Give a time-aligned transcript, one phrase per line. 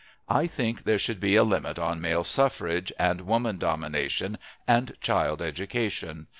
[0.29, 5.43] I think there should be a limit on male suffrage, and woman domination, and child
[5.43, 6.25] education.